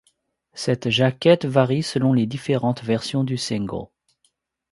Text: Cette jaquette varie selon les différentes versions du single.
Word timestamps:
Cette 0.55 0.89
jaquette 0.89 1.45
varie 1.45 1.83
selon 1.83 2.11
les 2.13 2.25
différentes 2.25 2.81
versions 2.83 3.23
du 3.23 3.37
single. 3.37 3.85